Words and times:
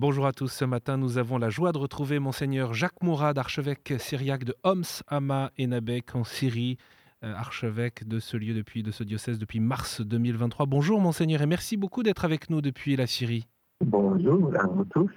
Bonjour 0.00 0.24
à 0.24 0.32
tous. 0.32 0.48
Ce 0.48 0.64
matin, 0.64 0.96
nous 0.96 1.18
avons 1.18 1.36
la 1.36 1.50
joie 1.50 1.72
de 1.72 1.76
retrouver 1.76 2.20
Monseigneur 2.20 2.72
Jacques 2.72 3.02
Mourad, 3.02 3.36
archevêque 3.36 3.92
syriaque 3.98 4.44
de 4.44 4.54
Homs, 4.64 5.02
Hama 5.08 5.50
et 5.58 5.66
Nabek 5.66 6.16
en 6.16 6.24
Syrie, 6.24 6.78
euh, 7.22 7.34
archevêque 7.34 8.08
de 8.08 8.18
ce 8.18 8.38
lieu 8.38 8.54
depuis, 8.54 8.82
de 8.82 8.92
ce 8.92 9.04
diocèse 9.04 9.38
depuis 9.38 9.60
mars 9.60 10.00
2023. 10.00 10.64
Bonjour 10.64 11.02
Monseigneur 11.02 11.42
et 11.42 11.46
merci 11.46 11.76
beaucoup 11.76 12.02
d'être 12.02 12.24
avec 12.24 12.48
nous 12.48 12.62
depuis 12.62 12.96
la 12.96 13.06
Syrie. 13.06 13.46
Bonjour 13.84 14.50
à 14.58 14.66
vous 14.68 14.86
tous 14.86 15.12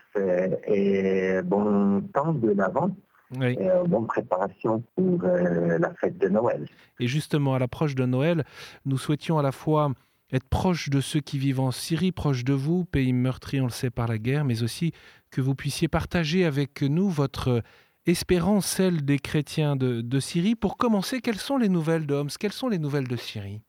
et 0.67 1.39
bon 1.45 2.01
temps 2.13 2.33
de 2.33 2.49
l'avant. 2.51 2.93
Et 3.41 3.57
bonne 3.87 4.07
préparation 4.07 4.83
pour 4.97 5.23
euh, 5.23 5.77
la 5.79 5.93
fête 5.93 6.17
de 6.17 6.27
Noël. 6.27 6.67
Et 6.99 7.07
justement, 7.07 7.55
à 7.55 7.59
l'approche 7.59 7.95
de 7.95 8.05
Noël, 8.05 8.43
nous 8.85 8.97
souhaitions 8.97 9.39
à 9.39 9.43
la 9.43 9.53
fois 9.53 9.93
être 10.33 10.49
proche 10.49 10.89
de 10.89 10.99
ceux 10.99 11.19
qui 11.19 11.37
vivent 11.37 11.59
en 11.59 11.71
Syrie, 11.71 12.11
proche 12.11 12.43
de 12.43 12.53
vous, 12.53 12.85
pays 12.85 13.13
meurtri, 13.13 13.61
on 13.61 13.65
le 13.65 13.71
sait, 13.71 13.91
par 13.91 14.07
la 14.07 14.17
guerre, 14.17 14.45
mais 14.45 14.63
aussi 14.63 14.91
que 15.31 15.41
vous 15.41 15.55
puissiez 15.55 15.87
partager 15.87 16.43
avec 16.43 16.81
nous 16.81 17.09
votre 17.09 17.61
espérance, 18.07 18.65
celle 18.65 19.05
des 19.05 19.19
chrétiens 19.19 19.75
de, 19.75 20.19
Syrie. 20.19 20.55
Pour 20.55 20.77
commencer, 20.77 21.21
quelles 21.21 21.37
sont 21.37 21.57
les 21.57 21.69
nouvelles 21.69 22.07
de 22.07 22.15
Homs 22.15 22.29
Quelles 22.39 22.51
sont 22.51 22.67
les 22.67 22.79
nouvelles 22.79 23.07
de 23.07 23.15
Syrie? 23.15 23.61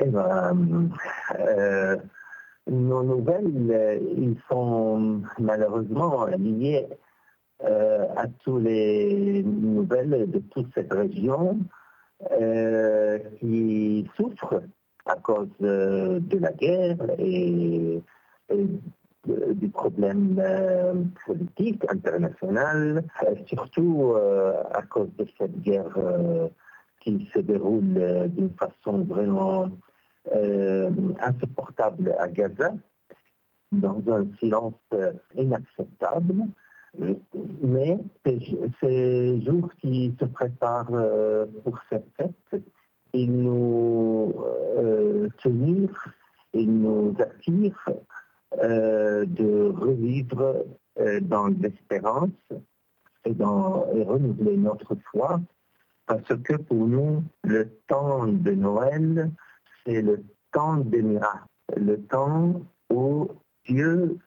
Eh 0.00 0.06
ben, 0.06 0.88
euh, 1.38 1.96
Nos 2.70 3.02
nouvelles, 3.02 3.70
euh, 3.70 3.98
ils 4.16 4.36
sont 4.48 5.20
malheureusement 5.38 6.26
liées 6.26 6.86
euh, 7.64 8.06
à 8.16 8.26
toutes 8.28 8.62
les 8.62 9.42
nouvelles 9.42 10.30
de 10.30 10.38
toute 10.38 10.72
cette 10.74 10.92
région 10.92 11.58
qui 13.40 14.08
souffrent 14.16 14.62
à 15.12 15.16
cause 15.16 15.48
de 15.60 16.38
la 16.38 16.52
guerre 16.52 16.96
et, 17.18 18.02
du 19.26 19.68
problème 19.68 20.36
euh, 20.40 20.94
politique 21.26 21.84
international, 21.88 23.04
surtout 23.46 24.14
euh, 24.16 24.62
à 24.74 24.82
cause 24.82 25.10
de 25.16 25.26
cette 25.38 25.60
guerre 25.60 25.96
euh, 25.96 26.48
qui 27.00 27.28
se 27.32 27.38
déroule 27.40 28.28
d'une 28.28 28.50
façon 28.50 29.04
vraiment 29.04 29.68
insupportable 31.20 32.14
à 32.18 32.28
Gaza, 32.28 32.74
dans 33.72 34.00
un 34.08 34.24
silence 34.38 34.74
inacceptable. 35.34 36.46
Mais 37.60 37.98
ces 38.80 39.42
jours 39.42 39.68
qui 39.80 40.14
se 40.20 40.26
préparent 40.26 40.92
pour 41.64 41.76
cette 41.90 42.06
fête, 42.16 42.62
il 43.12 43.32
nous 43.32 44.34
euh, 44.76 45.28
tenir, 45.42 45.88
il 46.54 46.80
nous 46.80 47.14
attire 47.18 47.88
euh, 48.62 49.24
de 49.26 49.70
revivre 49.70 50.64
euh, 50.98 51.20
dans 51.20 51.48
l'espérance 51.48 52.30
et, 53.24 53.34
dans, 53.34 53.86
et 53.94 54.02
renouveler 54.02 54.56
notre 54.56 54.96
foi, 55.10 55.40
parce 56.06 56.36
que 56.42 56.56
pour 56.56 56.86
nous, 56.86 57.22
le 57.44 57.70
temps 57.86 58.26
de 58.26 58.52
Noël, 58.52 59.30
c'est 59.84 60.02
le 60.02 60.24
temps 60.52 60.76
des 60.76 61.02
miracles, 61.02 61.46
le 61.76 62.00
temps 62.02 62.62
où 62.90 63.28
Dieu 63.66 64.18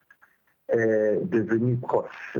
est 0.69 1.19
devenu 1.25 1.77
proche, 1.77 2.37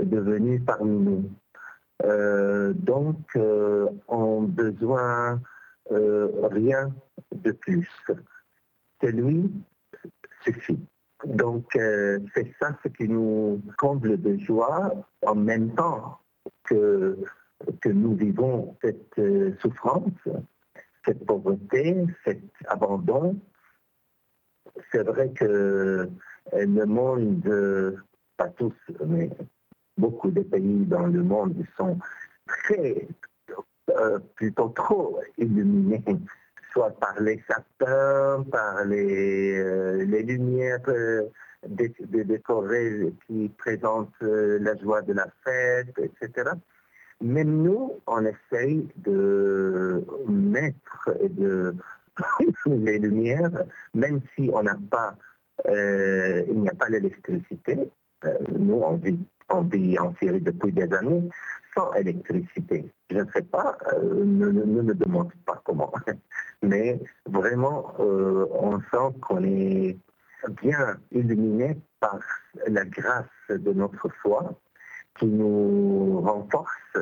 devenu 0.00 0.60
parmi 0.60 0.98
nous. 0.98 2.74
donc, 2.74 3.18
on 4.08 4.44
a 4.44 4.46
besoin 4.46 5.32
euh, 5.34 5.36
rien 5.90 6.92
de 7.32 7.52
plus. 7.52 7.88
C'est 9.00 9.12
lui 9.12 9.50
suffit. 10.42 10.78
Donc, 11.24 11.76
euh, 11.76 12.18
c'est 12.34 12.52
ça 12.60 12.76
ce 12.82 12.88
qui 12.88 13.08
nous 13.08 13.60
comble 13.76 14.20
de 14.20 14.38
joie 14.38 14.92
en 15.26 15.34
même 15.34 15.74
temps 15.74 16.18
que, 16.64 17.18
que 17.80 17.88
nous 17.90 18.14
vivons 18.16 18.76
cette 18.82 19.18
euh, 19.18 19.54
souffrance, 19.60 20.12
cette 21.04 21.24
pauvreté, 21.26 22.06
cet 22.24 22.42
abandon. 22.66 23.38
C'est 24.92 25.02
vrai 25.02 25.30
que 25.32 26.08
le 26.52 26.84
monde, 26.86 28.02
pas 28.36 28.48
tous, 28.48 28.74
mais 29.06 29.30
beaucoup 29.98 30.30
de 30.30 30.42
pays 30.42 30.86
dans 30.86 31.06
le 31.06 31.22
monde 31.22 31.54
sont 31.76 31.98
très 32.46 33.08
euh, 33.98 34.18
plutôt 34.36 34.68
trop 34.68 35.20
illuminé, 35.38 36.02
soit 36.72 36.90
par 36.98 37.20
les 37.20 37.42
sapins, 37.48 38.44
par 38.50 38.84
les, 38.84 39.58
euh, 39.58 40.04
les 40.04 40.22
lumières 40.22 40.80
euh, 40.88 41.22
qui 43.26 43.48
présentent 43.58 44.14
la 44.20 44.76
joie 44.76 45.02
de 45.02 45.12
la 45.12 45.26
fête, 45.44 45.94
etc. 45.98 46.50
Même 47.20 47.62
nous, 47.62 48.00
on 48.06 48.24
essaye 48.24 48.88
de 48.96 50.02
mettre 50.26 51.10
et 51.20 51.28
de 51.28 51.74
les 52.66 52.98
lumières, 52.98 53.64
même 53.92 54.20
si 54.34 54.50
on 54.54 54.62
n'a 54.62 54.78
pas, 54.90 55.16
il 55.66 56.60
n'y 56.60 56.68
a 56.68 56.74
pas 56.74 56.88
l'électricité. 56.88 57.90
nous, 58.58 58.80
on 58.82 58.96
vit, 58.96 59.18
on 59.50 59.60
vit 59.62 59.98
en 59.98 60.14
Syrie 60.14 60.40
depuis 60.40 60.72
des 60.72 60.90
années 60.94 61.28
sans 61.74 61.92
électricité. 61.94 62.90
Je 63.10 63.18
ne 63.18 63.30
sais 63.32 63.42
pas, 63.42 63.76
euh, 63.92 64.24
ne, 64.24 64.50
me 64.50 64.94
demande 64.94 65.32
pas 65.46 65.60
comment, 65.64 65.92
mais 66.62 67.00
vraiment, 67.26 67.92
euh, 68.00 68.46
on 68.52 68.80
sent 68.80 69.18
qu'on 69.20 69.42
est 69.44 69.96
bien 70.62 70.96
illuminé 71.12 71.76
par 72.00 72.18
la 72.66 72.84
grâce 72.84 73.26
de 73.48 73.72
notre 73.72 74.08
foi 74.22 74.54
qui 75.18 75.26
nous 75.26 76.20
renforce 76.22 76.96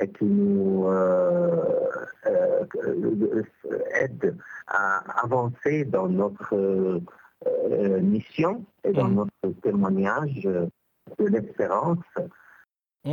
et 0.00 0.08
qui 0.10 0.24
nous 0.24 0.86
euh, 0.86 1.90
aide 3.94 4.36
à 4.68 5.22
avancer 5.22 5.84
dans 5.84 6.08
notre 6.08 7.00
mission 8.00 8.64
et 8.84 8.92
dans 8.92 9.08
mmh. 9.08 9.14
notre 9.42 9.60
témoignage 9.60 10.42
de 10.42 11.26
l'espérance 11.26 11.98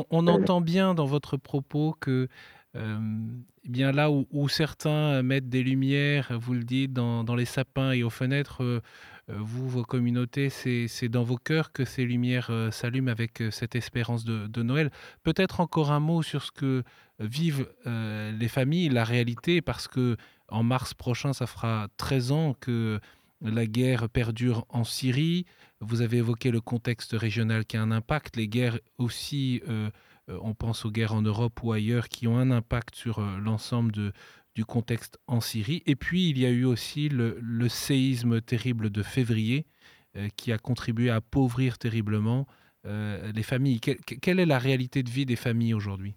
on, 0.09 0.27
entend 0.27 0.61
bien 0.61 0.93
dans 0.93 1.05
votre 1.05 1.37
propos 1.37 1.95
que 1.99 2.27
euh, 2.75 2.99
eh 3.63 3.69
bien 3.69 3.91
là 3.91 4.11
où, 4.11 4.49
certains 4.49 5.23
mettent 5.23 5.49
des 5.49 5.63
lumières, 5.63 6.37
vous 6.39 6.53
le 6.53 6.63
dites, 6.63 6.93
dans, 6.93 7.35
les 7.35 7.45
sapins 7.45 7.91
et 7.91 8.03
aux 8.03 8.09
fenêtres, 8.09 8.63
euh, 8.63 8.81
euh, 9.31 9.37
vous, 9.39 9.67
vos 9.67 9.83
communautés, 9.83 10.49
c'est 10.49 11.09
dans 11.09 11.23
vos 11.23 11.37
cœurs 11.37 11.71
que 11.71 11.83
ces 11.83 12.05
lumières 12.05 12.51
s'allument 12.71 13.09
avec 13.09 13.41
cette 13.49 13.75
espérance 13.75 14.23
de, 14.23 14.45
de 14.45 14.61
Noël. 14.61 14.91
Peut-être 15.23 15.61
encore 15.61 15.91
un 15.91 15.99
mot 15.99 16.21
sur 16.21 16.43
ce 16.43 16.51
que 16.51 16.83
vivent 17.19 17.67
les 17.85 18.47
familles, 18.47 18.89
la 18.89 19.03
réalité, 19.03 19.61
parce 19.61 19.87
que 19.87 20.15
en 20.47 20.61
mars 20.61 20.93
prochain, 20.93 21.33
ça 21.33 21.47
fera 21.47 21.87
13 21.97 22.31
ans 22.31 22.55
que 22.59 22.99
la 23.41 23.65
guerre 23.65 24.09
perdure 24.09 24.65
en 24.69 24.83
Syrie. 24.83 25.47
Vous 25.87 26.01
avez 26.01 26.17
évoqué 26.17 26.51
le 26.51 26.61
contexte 26.61 27.13
régional 27.13 27.65
qui 27.65 27.77
a 27.77 27.81
un 27.81 27.91
impact. 27.91 28.37
Les 28.37 28.47
guerres 28.47 28.79
aussi, 28.97 29.61
euh, 29.69 29.89
euh, 30.29 30.39
on 30.41 30.55
pense 30.55 30.85
aux 30.85 30.91
guerres 30.91 31.13
en 31.13 31.21
Europe 31.21 31.61
ou 31.63 31.73
ailleurs, 31.73 32.09
qui 32.09 32.27
ont 32.27 32.37
un 32.37 32.49
impact 32.49 32.95
sur 32.95 33.19
euh, 33.19 33.37
l'ensemble 33.43 33.91
du 34.55 34.65
contexte 34.65 35.19
en 35.27 35.41
Syrie. 35.41 35.83
Et 35.85 35.95
puis, 35.95 36.29
il 36.29 36.39
y 36.39 36.45
a 36.45 36.49
eu 36.49 36.65
aussi 36.65 37.09
le, 37.09 37.69
séisme 37.69 38.41
terrible 38.41 38.89
de 38.89 39.03
février 39.03 39.67
qui 40.37 40.53
a 40.53 40.57
contribué 40.57 41.09
à 41.09 41.15
appauvrir 41.15 41.77
terriblement 41.77 42.47
les 42.85 43.43
familles. 43.43 43.81
quelle 43.81 44.39
est 44.39 44.45
la 44.45 44.59
réalité 44.59 45.03
de 45.03 45.09
vie 45.09 45.25
des 45.25 45.35
familles 45.35 45.73
aujourd'hui? 45.73 46.15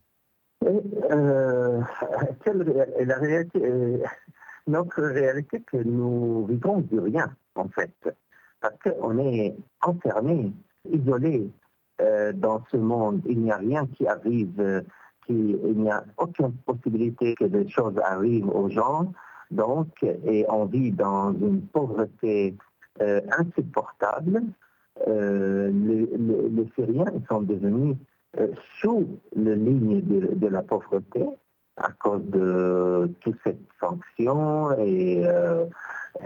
La 1.11 3.19
réalité 3.19 3.61
notre 4.69 5.03
réalité 5.03 5.63
que 5.63 5.79
nous 5.79 6.47
vivons 6.47 6.81
du 6.81 7.01
rien, 7.01 7.35
en 7.55 7.69
fait. 7.69 7.93
Parce 8.61 8.75
qu'on 8.83 9.19
est 9.19 9.55
enfermé, 9.83 10.53
isolé 10.91 11.51
euh, 12.01 12.33
dans 12.33 12.63
ce 12.71 12.77
monde. 12.77 13.23
Il 13.27 13.41
n'y 13.41 13.51
a 13.51 13.57
rien 13.57 13.87
qui 13.87 14.07
arrive, 14.07 14.61
euh, 14.61 14.83
il 15.29 15.75
n'y 15.77 15.91
a 15.91 16.05
aucune 16.17 16.53
possibilité 16.65 17.35
que 17.35 17.45
des 17.45 17.69
choses 17.69 17.99
arrivent 18.05 18.49
aux 18.49 18.69
gens. 18.69 19.13
Donc, 19.51 19.89
et 20.03 20.45
on 20.49 20.67
vit 20.67 20.93
dans 20.93 21.33
une 21.33 21.63
pauvreté 21.63 22.55
euh, 23.01 23.21
insupportable. 23.39 24.43
les, 25.07 26.69
Syriens 26.75 27.13
sont 27.29 27.43
devenus 27.43 27.97
sous 28.81 29.09
la 29.35 29.55
ligne 29.55 30.01
de 30.03 30.47
la 30.47 30.63
pauvreté 30.63 31.25
à 31.77 31.91
cause 31.93 32.25
de 32.27 33.11
toutes 33.21 33.39
ces 33.45 33.57
sanctions 33.81 34.73
et, 34.79 35.25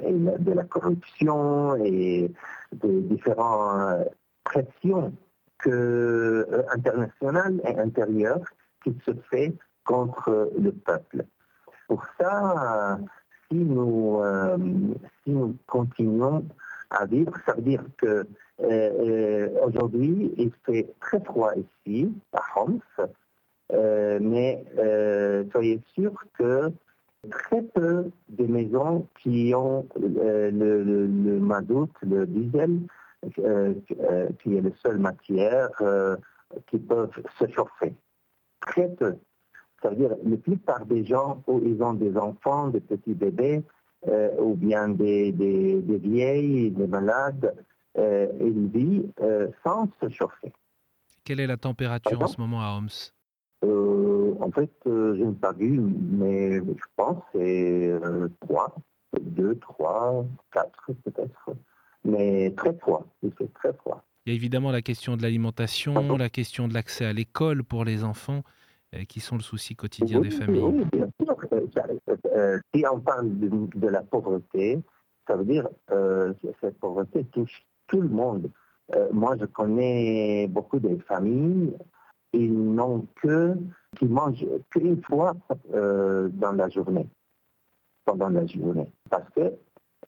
euh, 0.02 0.38
de 0.38 0.52
la 0.52 0.64
corruption 0.64 1.76
et 1.76 2.30
des 2.72 3.00
différentes 3.02 4.08
pressions 4.44 5.12
que, 5.58 5.70
euh, 5.70 6.62
internationales 6.72 7.60
et 7.64 7.78
intérieures 7.78 8.44
qui 8.82 8.96
se 9.06 9.12
fait 9.30 9.52
contre 9.84 10.50
le 10.58 10.72
peuple. 10.72 11.24
Pour 11.88 12.04
ça, 12.18 12.98
si 13.48 13.56
nous, 13.56 14.20
euh, 14.22 14.56
continuons 15.66 16.46
à 16.90 17.06
vivre, 17.06 17.32
ça 17.46 17.54
veut 17.54 17.62
dire 17.62 17.84
que 17.98 18.26
Aujourd'hui, 19.64 20.32
il 20.36 20.52
fait 20.64 20.94
très 21.00 21.18
froid 21.18 21.50
ici, 21.56 22.12
à 22.32 22.42
Homs, 22.54 22.78
mais 24.20 24.64
soyez 25.50 25.80
sûr 25.96 26.12
que 26.38 26.72
très 27.30 27.62
peu 27.62 28.10
de 28.28 28.46
maisons 28.46 29.06
qui 29.22 29.52
ont 29.54 29.86
le, 30.00 30.50
le, 30.50 31.40
mazout, 31.40 31.90
le 32.02 32.26
diesel, 32.26 32.80
qui 33.32 34.56
est 34.56 34.60
la 34.60 34.70
seule 34.82 34.98
matière 34.98 35.70
qui 36.68 36.78
peuvent 36.78 37.10
se 37.38 37.46
chauffer. 37.48 37.94
Très 38.60 38.88
peu. 38.88 39.16
C'est-à-dire, 39.80 40.10
la 40.24 40.36
plupart 40.36 40.86
des 40.86 41.04
gens 41.04 41.42
où 41.46 41.60
ils 41.64 41.82
ont 41.82 41.94
des 41.94 42.16
enfants, 42.16 42.68
des 42.68 42.80
petits 42.80 43.14
bébés, 43.14 43.62
euh, 44.08 44.30
ou 44.38 44.54
bien 44.54 44.88
des, 44.88 45.32
des, 45.32 45.80
vieilles, 45.98 46.70
des 46.70 46.86
malades, 46.86 47.54
euh, 47.98 48.26
ils 48.40 48.68
vivent 48.68 49.12
euh, 49.20 49.48
sans 49.64 49.88
se 50.00 50.08
chauffer. 50.08 50.52
Quelle 51.24 51.40
est 51.40 51.46
la 51.46 51.56
température 51.56 52.20
en 52.20 52.26
ce 52.26 52.40
moment 52.40 52.62
à 52.62 52.76
Homs? 52.76 53.12
En 54.40 54.50
fait, 54.50 54.70
je 54.86 55.22
n'ai 55.22 55.32
pas 55.32 55.52
vu, 55.52 55.80
mais 55.80 56.56
je 56.56 56.84
pense 56.96 57.18
que 57.32 57.38
c'est 57.38 58.46
3, 58.46 58.74
2, 59.20 59.58
3, 59.58 60.26
4 60.52 60.70
peut-être. 61.04 61.50
Mais 62.04 62.50
très 62.56 62.74
froid, 62.74 63.06
il 63.22 63.32
fait 63.32 63.52
très 63.54 63.72
froid. 63.74 64.04
Il 64.26 64.32
y 64.32 64.32
a 64.34 64.36
évidemment 64.36 64.70
la 64.70 64.82
question 64.82 65.16
de 65.16 65.22
l'alimentation, 65.22 66.16
la 66.16 66.28
question 66.28 66.68
de 66.68 66.74
l'accès 66.74 67.04
à 67.04 67.12
l'école 67.12 67.64
pour 67.64 67.84
les 67.84 68.04
enfants, 68.04 68.42
euh, 68.94 69.04
qui 69.04 69.20
sont 69.20 69.36
le 69.36 69.42
souci 69.42 69.74
quotidien 69.74 70.20
des 70.20 70.30
familles. 70.30 70.62
Oui, 70.62 70.84
bien 70.92 71.08
sûr. 71.20 71.36
Euh, 72.34 72.58
si 72.74 72.84
on 72.90 73.00
parle 73.00 73.30
de, 73.38 73.88
la 73.88 74.02
pauvreté, 74.02 74.80
ça 75.26 75.36
veut 75.36 75.44
dire 75.44 75.68
que 75.86 76.34
cette 76.60 76.78
pauvreté 76.78 77.24
touche 77.32 77.64
tout 77.88 78.00
le 78.00 78.08
monde. 78.08 78.50
Euh, 78.94 79.08
moi, 79.12 79.36
je 79.40 79.46
connais 79.46 80.46
beaucoup 80.48 80.78
de 80.78 80.96
familles, 81.08 81.72
ils 82.32 82.52
n'ont 82.52 83.06
que, 83.22 83.56
qui 83.96 84.06
mangent 84.06 84.46
qu'une 84.70 85.02
fois 85.02 85.34
dans 85.70 86.52
la 86.56 86.68
journée, 86.68 87.08
pendant 88.04 88.28
la 88.28 88.46
journée, 88.46 88.90
parce 89.10 89.28
que 89.30 89.52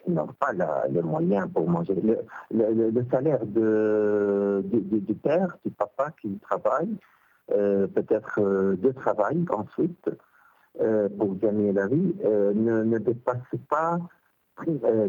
n'ont 0.06 0.26
pas 0.26 0.52
les 0.88 1.02
moyens 1.02 1.48
pour 1.52 1.68
manger. 1.68 1.94
Le, 2.50 3.04
salaire 3.10 3.44
de, 3.46 4.62
du 4.64 5.14
père, 5.14 5.56
du 5.64 5.70
papa 5.70 6.10
qui 6.20 6.38
travaille, 6.38 6.96
euh, 7.52 7.86
peut-être 7.88 8.40
euh, 8.40 8.74
deux 8.76 8.94
travail 8.94 9.44
ensuite 9.50 10.10
euh, 10.80 11.08
pour 11.18 11.36
gagner 11.36 11.72
la 11.72 11.86
vie, 11.88 12.14
ne, 12.24 12.98
dépasse 12.98 13.36
pas 13.68 13.98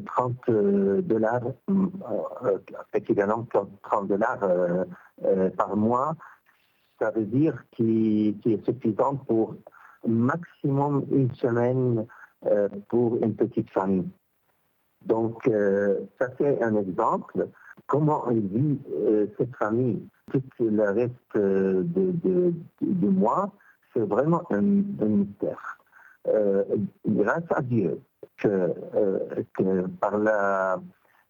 30 0.06 0.50
dollars, 1.02 1.42
équivalent 2.94 3.48
30 3.84 4.08
dollars 4.08 4.40
par 5.56 5.76
mois. 5.76 6.16
Ça 7.00 7.12
veut 7.12 7.26
dire 7.26 7.64
qu'il 7.72 8.38
est 8.46 8.66
suffisant 8.66 9.16
pour 9.16 9.56
maximum 10.08 11.06
une 11.12 11.34
semaine 11.36 12.06
pour 12.90 13.18
une 13.24 13.36
petite 13.36 13.70
famille. 13.72 14.08
Donc, 15.06 15.48
euh, 15.48 16.00
ça 16.20 16.30
c'est 16.38 16.62
un 16.62 16.76
exemple. 16.76 17.48
Comment 17.88 18.26
vit 18.32 18.80
euh, 18.94 19.28
cette 19.38 19.56
famille? 19.56 20.08
Tout 20.32 20.42
le 20.60 20.84
reste 20.92 21.14
euh, 21.36 21.84
de, 21.84 22.54
de, 22.82 23.08
mois, 23.08 23.52
c'est 23.94 24.02
vraiment 24.02 24.42
un, 24.50 24.62
mystère. 24.62 25.78
grâce 27.08 27.44
à 27.52 27.62
Dieu 27.62 28.00
que, 28.38 28.74
par 30.02 30.18
la, 30.18 30.82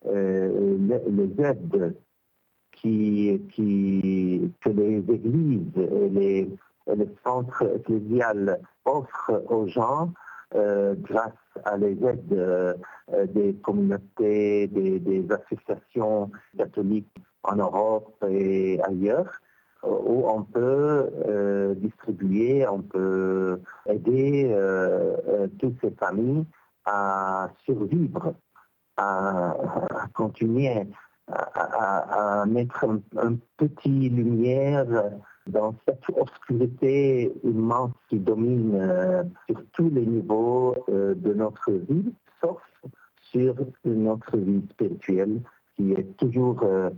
les, 0.05 1.31
aides 1.39 1.95
qui, 2.85 4.51
que 4.61 4.69
les 4.69 4.97
églises 4.97 5.77
et 5.77 6.09
les, 6.09 6.57
centres 7.23 7.63
ecclésiales 7.75 8.59
offrent 8.85 9.43
aux 9.49 9.67
gens, 9.67 10.11
grâce 10.53 11.33
à 11.63 11.77
les 11.77 11.97
aides 12.05 12.75
euh, 13.13 13.27
des 13.27 13.53
communautés, 13.55 14.67
des, 14.67 15.25
associations 15.31 16.31
catholiques 16.57 17.15
en 17.43 17.57
Europe 17.57 18.15
et 18.27 18.81
ailleurs, 18.81 19.31
où 19.83 20.27
on 20.27 20.41
peut 20.41 21.11
euh, 21.27 21.75
distribuer, 21.75 22.65
on 22.67 22.81
peut 22.81 23.61
aider 23.85 24.49
euh, 24.51 25.47
toutes 25.59 25.79
ces 25.81 25.91
familles 25.91 26.45
à 26.85 27.49
survivre, 27.63 28.33
à, 28.97 29.55
continuer 30.13 30.87
à, 31.27 32.45
mettre 32.47 32.85
un, 33.17 33.35
petit 33.57 34.09
lumière 34.09 34.85
dans 35.47 35.75
cette 35.87 36.03
obscurité 36.15 37.31
immense 37.43 37.91
qui 38.09 38.19
domine 38.19 38.75
euh, 38.75 39.23
sur 39.47 39.63
tous 39.73 39.89
les 39.89 40.05
niveaux 40.05 40.75
euh, 40.89 41.13
de 41.15 41.33
notre 41.33 41.71
vie, 41.71 42.13
sauf 42.41 42.61
sur 43.31 43.55
notre 43.83 44.37
vie 44.37 44.63
spirituelle 44.71 45.41
qui 45.75 45.91
est 45.91 46.17
toujours 46.17 46.63
euh, 46.63 46.89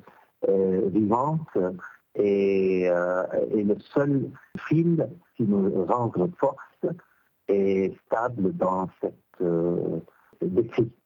vivante 0.89 1.57
et, 2.15 2.89
le 2.89 3.75
seul 3.93 4.29
fil 4.67 5.07
qui 5.35 5.43
nous 5.43 5.85
rend 5.85 6.11
force 6.37 6.95
et 7.47 7.93
stable 8.05 8.55
dans 8.55 8.89
cette. 9.01 9.13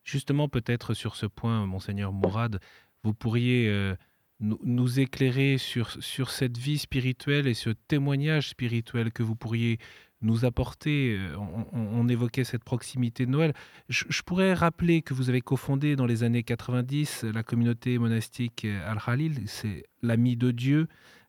Justement, 0.03 0.49
peut-être 0.49 0.93
sur 0.93 1.15
ce 1.15 1.25
point, 1.25 1.65
monseigneur 1.65 2.11
Mourad, 2.11 2.59
vous 3.03 3.13
pourriez 3.13 3.95
nous, 4.41 4.99
éclairer 4.99 5.57
sur, 5.57 5.91
sur 6.01 6.31
cette 6.31 6.57
vie 6.57 6.77
spirituelle 6.77 7.47
et 7.47 7.53
ce 7.53 7.69
témoignage 7.69 8.49
spirituel 8.49 9.11
que 9.11 9.23
vous 9.23 9.35
pourriez 9.35 9.79
nous 10.21 10.45
apporter 10.45 11.17
euh, 11.19 11.35
on, 11.73 12.07
évoquait 12.07 12.43
cette 12.43 12.63
proximité 12.63 13.25
de 13.25 13.31
Noël. 13.31 13.53
Je, 13.89 14.21
pourrais 14.21 14.53
rappeler 14.53 15.01
que 15.01 15.13
vous 15.13 15.29
avez 15.29 15.41
cofondé 15.41 15.95
dans 15.95 16.05
les 16.05 16.23
années 16.23 16.43
90 16.43 17.25
la 17.33 17.43
communauté 17.43 17.97
monastique 17.97 18.65
Al-Khalil, 18.85 19.43
c'est 19.47 19.83
l'ami 20.01 20.37
de 20.37 20.51
Dieu, 20.51 20.87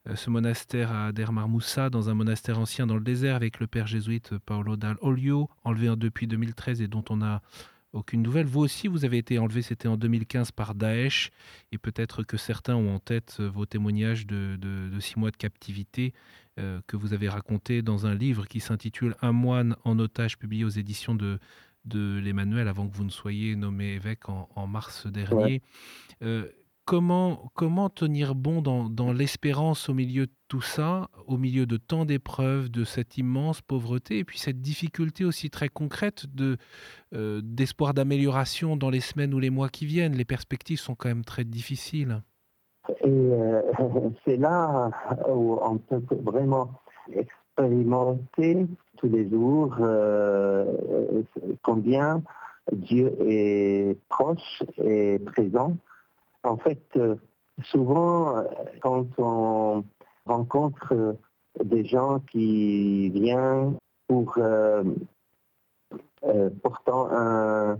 euh, 0.08 0.16
ce 0.16 0.30
monastère 0.30 0.92
à 0.92 1.12
Der 1.12 1.32
Marmoussa, 1.32 1.90
dans 1.90 2.10
un 2.10 2.14
monastère 2.14 2.58
ancien 2.58 2.86
dans 2.86 2.96
le 2.96 3.04
désert 3.04 3.36
avec 3.36 3.60
le 3.60 3.66
père 3.66 3.86
jésuite 3.86 4.36
Paolo 4.38 4.76
Dal 4.76 4.96
Olio, 5.00 5.48
enlevé 5.64 5.94
depuis 5.96 6.26
2013 6.26 6.82
et 6.82 6.88
dont 6.88 7.04
on 7.08 7.22
a 7.22 7.40
aucune 7.92 8.22
nouvelle. 8.22 8.46
Vous 8.46 8.60
aussi, 8.60 8.88
vous 8.88 9.04
avez 9.04 9.18
été 9.18 9.38
enlevé, 9.38 9.62
c'était 9.62 9.88
en 9.88 9.96
2015 9.96 10.52
par 10.52 10.74
Daesh, 10.74 11.30
et 11.72 11.78
peut-être 11.78 12.22
que 12.22 12.36
certains 12.36 12.76
ont 12.76 12.94
en 12.94 12.98
tête 12.98 13.36
euh, 13.40 13.48
vos 13.48 13.66
témoignages 13.66 14.26
de, 14.26 14.90
six 15.00 15.18
mois 15.18 15.30
de 15.30 15.36
captivité 15.36 16.12
euh, 16.58 16.80
que 16.86 16.96
vous 16.96 17.12
avez 17.12 17.28
raconté 17.28 17.82
dans 17.82 18.06
un 18.06 18.14
livre 18.14 18.46
qui 18.46 18.60
s'intitule 18.60 19.14
Un 19.22 19.32
moine 19.32 19.76
en 19.84 19.98
otage, 19.98 20.38
publié 20.38 20.64
aux 20.64 20.70
éditions 20.70 21.14
de, 21.14 21.38
de 21.84 22.20
l'Emmanuel, 22.22 22.68
avant 22.68 22.88
que 22.88 22.94
vous 22.94 23.04
ne 23.04 23.10
soyez 23.10 23.56
nommé 23.56 23.92
évêque 23.92 24.28
en, 24.28 24.66
mars 24.66 25.06
dernier. 25.06 25.62
Euh, 26.22 26.48
comment, 26.84 27.88
tenir 27.94 28.34
bon 28.34 28.62
dans, 28.62 29.12
l'espérance 29.12 29.88
au 29.88 29.94
milieu 29.94 30.26
de 30.26 30.32
tout 30.48 30.60
ça, 30.60 31.08
au 31.26 31.36
milieu 31.36 31.66
de 31.66 31.76
tant 31.76 32.04
d'épreuves, 32.04 32.70
de 32.70 32.84
cette 32.84 33.16
immense 33.16 33.62
pauvreté, 33.62 34.18
et 34.18 34.24
puis 34.24 34.38
cette 34.38 34.60
difficulté 34.60 35.24
aussi 35.24 35.50
très 35.50 35.68
concrète 35.68 36.26
euh, 37.14 37.40
d'espoir 37.42 37.94
d'amélioration 37.94 38.76
dans 38.76 38.90
les 38.90 39.00
semaines 39.00 39.32
ou 39.34 39.38
les 39.38 39.50
mois 39.50 39.68
qui 39.68 39.86
viennent? 39.86 40.14
Les 40.14 40.24
perspectives 40.24 40.78
sont 40.78 40.94
quand 40.94 41.08
même 41.08 41.24
très 41.24 41.44
difficiles. 41.44 42.22
Et 43.02 43.08
euh, 43.08 43.62
c'est 44.24 44.36
là 44.36 44.90
où 45.28 45.58
on 45.62 45.78
peut 45.78 46.02
vraiment 46.22 46.70
expérimenter 47.12 48.66
tous 48.96 49.08
les 49.08 49.28
jours 49.30 49.76
euh, 49.80 50.64
combien 51.62 52.22
Dieu 52.72 53.12
est 53.20 53.96
proche 54.08 54.62
et 54.78 55.18
présent 55.18 55.76
en 56.44 56.56
fait, 56.56 56.82
euh, 56.96 57.16
souvent, 57.64 58.36
euh, 58.36 58.42
quand 58.80 59.06
on 59.18 59.84
rencontre 60.26 60.92
euh, 60.92 61.12
des 61.64 61.84
gens 61.84 62.20
qui 62.30 63.10
viennent 63.10 63.76
pour 64.08 64.38
portant 66.62 67.08
un, 67.10 67.78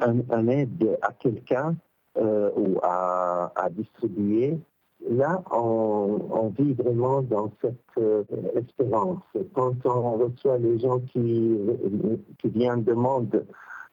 un, 0.00 0.48
aide 0.48 0.98
à 1.02 1.12
quelqu'un 1.12 1.76
ou 2.16 2.78
à, 2.82 3.68
distribuer, 3.70 4.58
là, 5.08 5.42
on, 5.50 6.52
vit 6.56 6.72
vraiment 6.72 7.20
dans 7.22 7.50
cette 7.60 8.00
espérance. 8.54 9.22
Quand 9.54 9.74
on 9.84 10.12
reçoit 10.18 10.58
les 10.58 10.78
gens 10.78 11.00
qui, 11.00 11.58
qui 12.38 12.48
viennent 12.48 12.84
demander 12.84 13.42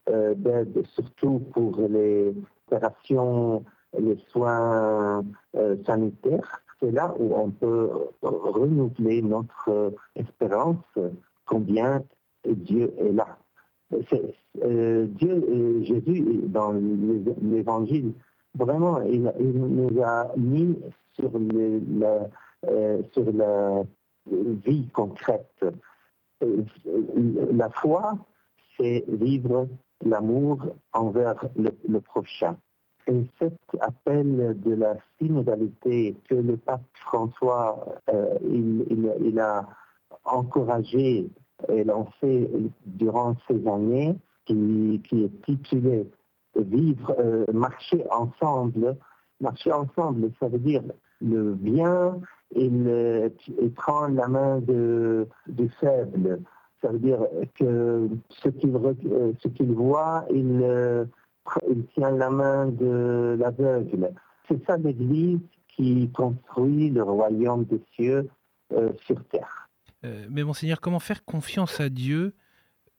d'aide, 0.08 0.86
surtout 0.96 1.40
pour 1.54 1.82
les 1.82 2.34
opérations, 2.72 3.64
les 3.98 4.18
soins 4.30 5.24
euh, 5.56 5.76
sanitaires, 5.86 6.62
c'est 6.80 6.92
là 6.92 7.14
où 7.20 7.36
on 7.36 7.52
peut 7.52 7.90
renouveler 8.22 9.22
notre 9.22 9.94
espérance 10.16 10.78
combien 11.46 12.04
Dieu 12.46 12.94
est 12.98 13.12
là. 13.12 13.38
Euh, 14.64 15.06
Dieu, 15.08 15.84
Jésus, 15.84 16.42
dans 16.48 16.72
l'évangile, 16.72 18.14
vraiment, 18.56 19.02
il, 19.02 19.24
nous 19.40 20.02
a 20.02 20.32
mis 20.38 20.78
sur, 21.14 21.32
la, 21.38 22.30
euh, 22.68 23.02
sur 23.12 23.32
la 23.32 23.84
vie 24.26 24.88
concrète. 24.94 25.66
Euh, 26.44 26.64
la 27.52 27.70
foi, 27.70 28.18
c'est 28.78 29.04
vivre 29.08 29.68
l'amour 30.04 30.60
envers 30.94 31.36
le, 31.56 32.00
prochain. 32.00 32.56
Et 33.08 33.24
cet 33.40 33.58
appel 33.80 34.60
de 34.62 34.74
la 34.76 34.96
synodalité 35.20 36.16
que 36.30 36.36
le 36.36 36.58
pape 36.58 36.82
François, 36.94 37.86
euh, 38.14 38.38
il, 38.44 39.40
a 39.40 39.68
encouragé 40.26 41.28
et 41.70 41.84
lancé 41.84 42.50
durant 42.86 43.36
ces 43.48 43.68
années, 43.68 44.16
qui, 44.46 45.02
est 45.12 45.42
titulé 45.46 46.10
Vivre, 46.56 47.16
euh, 47.18 47.46
marcher 47.54 48.04
ensemble. 48.12 48.98
Marcher 49.40 49.72
ensemble, 49.72 50.32
ça 50.40 50.50
veut 50.50 50.60
dire 50.60 50.84
le 51.22 51.54
bien, 51.54 52.20
il, 52.56 53.32
il 53.62 53.72
prend 53.74 54.08
la 54.08 54.28
main 54.28 54.60
du 54.60 55.70
faible. 55.80 56.42
Ça 56.82 56.90
veut 56.90 57.00
dire 57.00 57.20
que 57.60 58.10
ce 58.30 58.50
qu'il 58.50 58.74
ce 59.40 59.48
qu'il 59.50 59.72
voit, 59.74 60.26
il, 60.34 61.08
il 61.70 61.86
tient 61.94 62.12
la 62.12 62.30
main 62.30 62.68
de 62.68 63.38
l'aveugle. 63.40 64.12
C'est 64.48 64.66
ça 64.66 64.78
l'Église 64.78 65.40
qui 65.76 66.10
construit 66.12 66.90
le 66.90 67.04
royaume 67.04 67.66
des 67.66 67.82
cieux 67.96 68.30
euh, 68.74 68.92
sur 69.06 69.24
terre. 69.26 69.70
Euh, 70.04 70.26
mais 70.30 70.44
monseigneur, 70.44 70.82
comment 70.82 71.00
faire 71.00 71.24
confiance 71.26 71.80
à 71.80 71.90
Dieu 71.90 72.34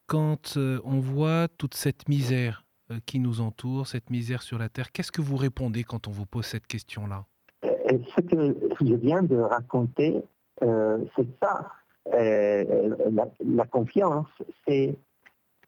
quand 0.07 0.57
euh, 0.57 0.79
on 0.83 0.99
voit 0.99 1.47
toute 1.57 1.75
cette 1.75 2.07
misère 2.07 2.65
qui 3.05 3.19
nous 3.19 3.41
entoure, 3.41 3.87
cette 3.87 4.09
misère 4.09 4.41
sur 4.41 4.57
la 4.59 4.69
terre? 4.69 4.91
Qu'est-ce 4.91 5.11
que 5.11 5.21
vous 5.21 5.37
répondez 5.37 5.83
quand 5.83 6.07
on 6.07 6.11
vous 6.11 6.25
pose 6.25 6.45
cette 6.45 6.67
question-là? 6.67 7.25
Ce 7.63 8.21
que 8.21 8.55
je 8.81 8.93
viens 8.95 9.23
de 9.23 9.37
raconter, 9.37 10.21
c'est 10.59 11.27
ça. 11.41 11.71
La, 12.11 13.25
la, 13.39 13.65
confiance, 13.65 14.27
c'est 14.67 14.95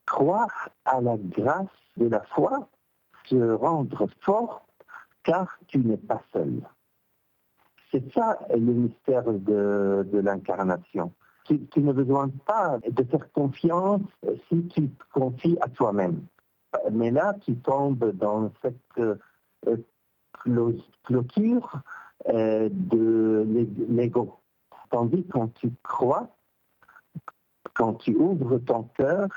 croire 0.06 0.70
à 0.84 1.00
la 1.02 1.16
grâce 1.18 1.68
de 1.98 2.08
la 2.08 2.22
foi, 2.22 2.68
se 3.26 3.54
rendre 3.54 4.08
fort, 4.22 4.66
car 5.24 5.58
tu 5.68 5.80
n'es 5.80 5.98
pas 5.98 6.22
seul. 6.34 6.62
C'est 7.92 8.14
ça 8.14 8.40
le 8.50 8.74
mystère 8.74 9.24
de, 9.24 10.06
de 10.12 10.20
l'incarnation. 10.20 11.14
Tu, 11.46 11.66
tu 11.68 11.82
n'as 11.82 11.94
besoin 11.94 12.30
pas 12.46 12.80
de 12.86 13.04
faire 13.04 13.32
confiance 13.32 14.02
si 14.50 14.68
tu 14.68 14.90
te 14.90 15.04
confies 15.14 15.58
à 15.62 15.70
toi-même. 15.70 16.26
Mais 16.92 17.12
là, 17.12 17.36
tu 17.46 17.56
tombes 17.56 18.12
dans 18.12 18.52
cette 18.62 18.76
euh, 19.68 19.78
clôture 21.04 21.72
euh, 22.30 22.70
de 22.72 23.46
l'ego. 23.90 24.40
Tandis 24.96 25.26
quand 25.30 25.54
tu 25.56 25.74
crois, 25.84 26.30
quand 27.74 27.96
tu 27.96 28.16
ouvres 28.16 28.60
ton 28.60 28.84
cœur, 28.96 29.28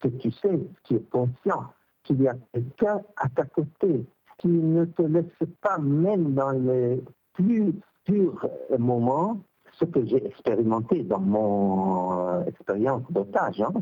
que 0.00 0.08
tu 0.08 0.32
sais, 0.32 0.58
tu 0.82 0.96
es 0.96 1.02
conscient 1.02 1.72
qu'il 2.02 2.20
y 2.20 2.26
a 2.26 2.34
quelqu'un 2.52 3.00
à 3.16 3.28
ta 3.28 3.44
côté 3.44 4.04
qui 4.38 4.48
ne 4.48 4.84
te 4.86 5.02
laisse 5.02 5.48
pas, 5.60 5.78
même 5.78 6.34
dans 6.34 6.50
les 6.50 7.00
plus 7.32 7.74
purs 8.02 8.44
moments, 8.76 9.38
ce 9.74 9.84
que 9.84 10.04
j'ai 10.04 10.26
expérimenté 10.26 11.04
dans 11.04 11.20
mon 11.20 12.18
euh, 12.18 12.44
expérience 12.46 13.04
d'otage, 13.08 13.60
hein, 13.60 13.72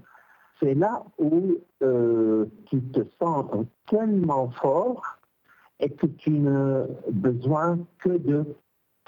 c'est 0.60 0.74
là 0.74 1.02
où 1.18 1.54
euh, 1.82 2.44
tu 2.66 2.82
te 2.88 3.00
sens 3.18 3.46
tellement 3.86 4.50
fort 4.50 5.02
et 5.80 5.88
que 5.88 6.08
tu 6.08 6.32
n'as 6.32 6.84
besoin 7.10 7.78
que 8.00 8.18
de 8.18 8.44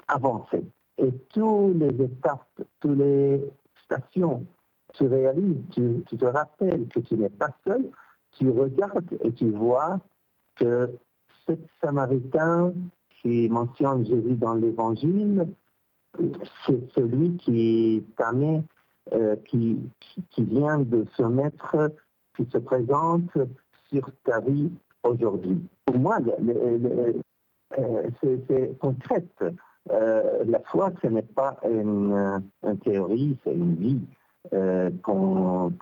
avancer. 0.08 0.64
Et 0.98 1.10
toutes 1.30 1.76
les 1.76 2.04
étapes, 2.04 2.62
toutes 2.80 2.98
les 2.98 3.44
stations 3.84 4.46
tu 4.94 5.06
réalises, 5.06 5.56
tu, 5.72 6.02
te 6.16 6.24
rappelles 6.24 6.86
que 6.88 7.00
tu 7.00 7.16
n'es 7.16 7.28
pas 7.28 7.50
seul, 7.66 7.90
tu 8.32 8.50
regardes 8.50 9.12
et 9.22 9.32
tu 9.32 9.50
vois 9.50 9.98
que 10.56 10.90
ce 11.46 11.52
Samaritain 11.80 12.72
qui 13.20 13.48
mentionne 13.48 14.06
Jésus 14.06 14.34
dans 14.34 14.54
l'Évangile, 14.54 15.48
c'est 16.64 16.92
celui 16.94 17.36
qui 17.36 18.04
euh, 19.12 19.36
qui, 19.46 19.78
qui, 20.30 20.44
vient 20.44 20.78
de 20.78 21.04
se 21.16 21.22
mettre, 21.22 21.92
qui 22.36 22.46
se 22.50 22.58
présente 22.58 23.30
sur 23.90 24.08
ta 24.24 24.40
vie 24.40 24.70
aujourd'hui. 25.02 25.60
Pour 25.84 25.98
moi, 25.98 26.18
euh, 26.20 27.12
c'est 28.48 28.78
concret. 28.78 29.26
Euh, 29.90 30.44
la 30.46 30.60
foi, 30.60 30.92
ce 31.02 31.08
n'est 31.08 31.22
pas 31.22 31.58
une, 31.64 32.42
une 32.62 32.78
théorie, 32.78 33.36
c'est 33.44 33.52
une 33.52 33.74
vie. 33.74 34.00
Euh, 34.52 34.90
qu'on 35.02 35.72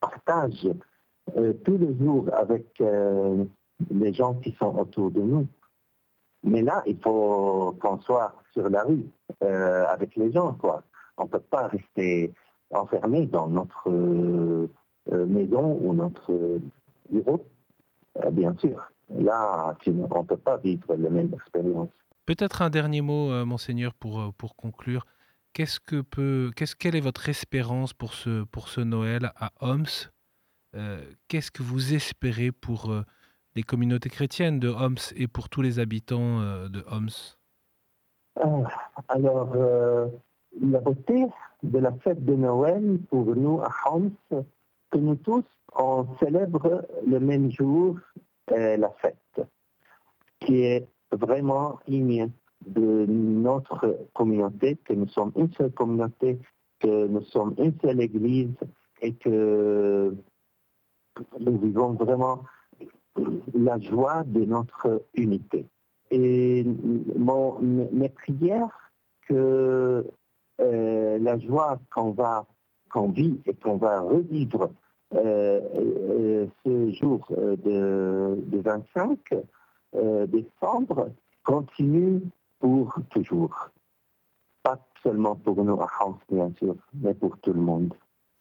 partage 0.00 0.68
euh, 1.36 1.52
tous 1.64 1.76
les 1.78 1.94
jours 1.98 2.26
avec 2.32 2.80
euh, 2.80 3.44
les 3.90 4.12
gens 4.12 4.34
qui 4.34 4.52
sont 4.58 4.74
autour 4.78 5.10
de 5.10 5.20
nous. 5.20 5.46
Mais 6.42 6.62
là, 6.62 6.82
il 6.86 6.98
faut 6.98 7.76
qu'on 7.80 8.00
soit 8.00 8.34
sur 8.52 8.68
la 8.70 8.84
rue 8.84 9.04
avec 9.40 10.16
les 10.16 10.32
gens. 10.32 10.54
Quoi. 10.54 10.82
On 11.18 11.24
ne 11.24 11.28
peut 11.28 11.40
pas 11.40 11.68
rester 11.68 12.32
enfermé 12.70 13.26
dans 13.26 13.48
notre 13.48 13.90
maison 15.10 15.78
ou 15.82 15.92
notre 15.92 16.58
bureau. 17.10 17.44
bien 18.32 18.54
sûr, 18.56 18.90
là, 19.18 19.76
on 19.86 20.22
ne 20.22 20.26
peut 20.26 20.36
pas 20.36 20.56
vivre 20.58 20.94
la 20.94 21.10
même 21.10 21.32
expérience. 21.34 21.88
Peut-être 22.26 22.62
un 22.62 22.70
dernier 22.70 23.00
mot, 23.00 23.44
monseigneur, 23.44 23.94
pour, 23.94 24.32
pour 24.34 24.54
conclure. 24.56 25.04
Qu'est-ce 25.52 25.80
que 25.80 26.00
peut, 26.00 26.50
qu'est-ce, 26.54 26.76
quelle 26.76 26.94
est 26.94 27.00
votre 27.00 27.28
espérance 27.28 27.92
pour 27.92 28.14
ce, 28.14 28.44
pour 28.44 28.68
ce 28.68 28.80
Noël 28.80 29.32
à 29.36 29.50
Homs? 29.60 30.10
Euh, 30.76 31.00
Qu'est-ce 31.26 31.50
que 31.50 31.62
vous 31.62 31.94
espérez 31.94 32.52
pour 32.52 32.92
euh, 32.92 33.02
les 33.56 33.64
communautés 33.64 34.10
chrétiennes 34.10 34.60
de 34.60 34.68
Homs 34.68 35.12
et 35.16 35.26
pour 35.26 35.48
tous 35.48 35.62
les 35.62 35.80
habitants 35.80 36.40
euh, 36.40 36.68
de 36.68 36.84
Homs? 36.88 37.08
Ah, 38.40 38.62
Alors, 39.08 39.56
la 40.60 40.78
beauté 40.78 41.26
de 41.64 41.78
la 41.78 41.92
fête 41.92 42.24
de 42.24 42.34
Noël 42.34 43.00
pour 43.10 43.26
nous 43.34 43.60
à 43.60 43.70
Homs, 43.90 44.12
que 44.30 44.98
nous 44.98 45.16
tous, 45.16 45.44
on 45.74 46.06
célèbre 46.20 46.86
le 47.06 47.18
même 47.18 47.50
jour 47.50 47.98
la 48.50 48.90
fête, 49.00 49.40
qui 50.40 50.62
est 50.62 50.88
vraiment 51.12 51.78
immensité 51.86 52.32
de 52.66 53.06
notre 53.06 54.06
communauté, 54.14 54.76
que 54.84 54.92
nous 54.92 55.08
sommes 55.08 55.32
une 55.36 55.52
seule 55.52 55.72
communauté, 55.72 56.38
que 56.78 57.06
nous 57.06 57.22
sommes 57.22 57.54
une 57.58 57.74
seule 57.80 58.00
église 58.00 58.54
et 59.00 59.14
que 59.14 60.14
nous 61.38 61.58
vivons 61.58 61.92
vraiment 61.92 62.44
la 63.54 63.78
joie 63.78 64.24
de 64.24 64.44
notre 64.44 65.02
unité. 65.14 65.66
Et 66.10 66.64
mon, 67.16 67.58
mes 67.60 68.08
prières 68.08 68.92
que 69.26 70.06
euh, 70.60 71.18
la 71.18 71.38
joie 71.38 71.78
qu'on 71.94 72.10
va 72.10 72.46
qu'on 72.90 73.10
vit 73.10 73.40
et 73.46 73.54
qu'on 73.54 73.76
va 73.76 74.00
revivre 74.00 74.70
ce 75.12 76.90
jour 76.92 77.26
de, 77.30 78.38
de 78.46 78.58
25 78.58 79.18
décembre 80.28 81.10
continue 81.44 82.20
pour 82.58 82.94
toujours. 83.10 83.70
Pas 84.62 84.78
seulement 85.02 85.34
pour 85.36 85.64
nous 85.64 85.80
à 85.80 85.88
France, 85.88 86.20
bien 86.30 86.52
sûr, 86.58 86.76
mais 86.94 87.14
pour 87.14 87.38
tout 87.38 87.52
le 87.52 87.60
monde. 87.60 87.94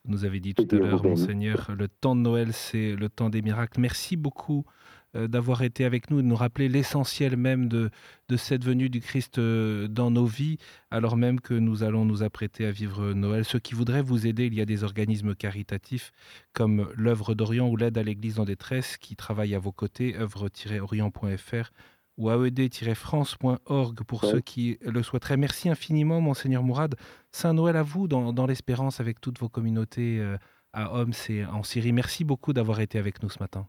Vous 0.05 0.11
nous 0.11 0.25
avez 0.25 0.39
dit 0.39 0.53
tout 0.53 0.67
à 0.71 0.75
l'heure, 0.75 1.03
Monseigneur, 1.03 1.71
le 1.77 1.87
temps 1.87 2.15
de 2.15 2.21
Noël, 2.21 2.53
c'est 2.53 2.95
le 2.95 3.09
temps 3.09 3.29
des 3.29 3.41
miracles. 3.41 3.79
Merci 3.81 4.15
beaucoup 4.15 4.65
euh, 4.67 4.98
d'avoir 5.13 5.63
été 5.63 5.85
avec 5.85 6.11
nous 6.11 6.19
et 6.19 6.23
de 6.23 6.27
nous 6.27 6.35
rappeler 6.35 6.69
l'essentiel 6.69 7.37
même 7.37 7.67
de, 7.67 7.89
de 8.29 8.37
cette 8.37 8.63
venue 8.63 8.89
du 8.89 9.01
Christ 9.01 9.39
euh, 9.39 9.87
dans 9.87 10.11
nos 10.11 10.25
vies, 10.25 10.57
alors 10.91 11.17
même 11.17 11.41
que 11.41 11.53
nous 11.53 11.83
allons 11.83 12.05
nous 12.05 12.23
apprêter 12.23 12.65
à 12.65 12.71
vivre 12.71 13.13
Noël. 13.13 13.43
Ceux 13.43 13.59
qui 13.59 13.73
voudraient 13.73 14.03
vous 14.03 14.27
aider, 14.27 14.45
il 14.45 14.53
y 14.53 14.61
a 14.61 14.65
des 14.65 14.83
organismes 14.83 15.35
caritatifs 15.35 16.11
comme 16.53 16.89
l'œuvre 16.95 17.33
d'Orient 17.33 17.67
ou 17.67 17.75
l'aide 17.75 17.97
à 17.97 18.03
l'Église 18.03 18.39
en 18.39 18.45
détresse 18.45 18.97
qui 18.97 19.15
travaillent 19.15 19.55
à 19.55 19.59
vos 19.59 19.71
côtés, 19.71 20.15
œuvre-orient.fr 20.15 21.71
ou 22.17 22.29
aed-france.org 22.29 24.03
pour 24.03 24.25
ceux 24.25 24.41
qui 24.41 24.77
le 24.81 25.01
souhaiteraient. 25.01 25.37
Merci 25.37 25.69
infiniment, 25.69 26.19
Monseigneur 26.19 26.63
Mourad. 26.63 26.95
Saint 27.31 27.53
Noël 27.53 27.77
à 27.77 27.83
vous 27.83 28.07
dans, 28.07 28.45
l'espérance 28.45 28.99
avec 28.99 29.21
toutes 29.21 29.39
vos 29.39 29.49
communautés 29.49 30.19
euh, 30.19 30.37
à 30.73 30.93
Homs 30.93 31.13
et 31.29 31.45
en 31.45 31.63
Syrie. 31.63 31.93
Merci 31.93 32.25
beaucoup 32.25 32.51
d'avoir 32.53 32.81
été 32.81 32.99
avec 32.99 33.23
nous 33.23 33.29
ce 33.29 33.39
matin. 33.39 33.67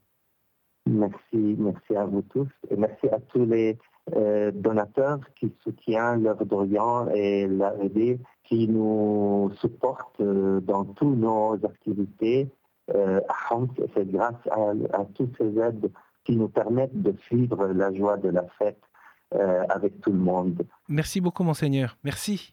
Merci, 0.91 1.57
merci 1.59 1.97
à 1.97 2.05
vous 2.05 2.23
tous 2.23 2.49
et 2.71 2.77
merci 2.77 3.09
à 3.09 3.19
tous 3.33 3.45
les 3.45 3.79
euh, 4.17 4.51
donateurs 4.53 5.21
qui 5.37 5.53
soutiennent 5.63 6.25
l'œuvre 6.25 6.45
d'Orient 6.45 7.09
et 7.15 7.47
l'AED 7.47 8.19
qui 8.45 8.67
nous 8.67 9.53
supportent 9.61 10.21
euh, 10.21 10.61
dans 10.61 10.85
toutes 10.85 11.17
nos 11.17 11.55
activités 11.65 12.49
Homs. 13.51 13.69
C'est 13.95 14.11
grâce 14.11 14.35
à, 14.51 14.73
à 14.93 15.05
toutes 15.15 15.37
ces 15.39 15.57
aides 15.61 15.93
qui 16.25 16.37
nous 16.37 16.49
permettent 16.49 17.01
de 17.01 17.15
suivre 17.23 17.69
la 17.69 17.93
joie 17.95 18.17
de 18.17 18.31
la 18.31 18.45
fête 18.59 18.83
euh, 19.33 19.65
avec 19.69 20.01
tout 20.01 20.11
le 20.11 20.19
monde. 20.19 20.67
Merci 20.89 21.21
beaucoup, 21.21 21.45
monseigneur. 21.45 21.97
Merci. 22.03 22.53